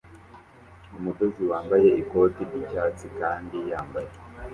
Umudozi 0.97 1.41
wambaye 1.51 1.89
ikoti 2.01 2.41
ry'icyatsi 2.49 3.05
kandi 3.19 3.57
yambaye 3.71 4.11